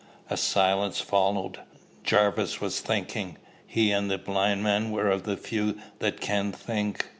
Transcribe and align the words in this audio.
A 0.31 0.35
silence 0.35 0.99
followed. 0.99 1.59
Jarvis 2.03 2.59
was 2.59 2.79
thinking. 2.79 3.37
He 3.67 3.91
and 3.91 4.09
the 4.09 4.17
blind 4.17 4.63
man 4.63 4.89
were 4.89 5.11
of 5.11 5.25
the 5.25 5.37
few 5.37 5.79
that 5.99 6.19
can 6.19 6.51
think. 6.51 7.05